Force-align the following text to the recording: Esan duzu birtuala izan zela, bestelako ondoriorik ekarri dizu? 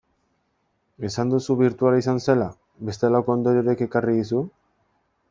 Esan 1.09 1.33
duzu 1.33 1.55
birtuala 1.59 1.99
izan 2.03 2.21
zela, 2.29 2.47
bestelako 2.89 3.33
ondoriorik 3.37 3.85
ekarri 3.89 4.17
dizu? 4.23 4.41